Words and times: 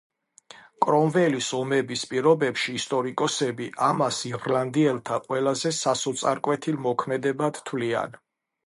კრომველის 0.85 1.49
ომების 1.57 2.05
პირობებში, 2.13 2.73
ისტორიკოსები 2.79 3.69
ამას 3.91 4.23
ირლანდიელთა 4.33 5.23
ყველაზე 5.29 5.75
სასოწარკვეთილ 5.85 6.83
მოქმედებად 6.89 7.67
თვლიან. 7.71 8.23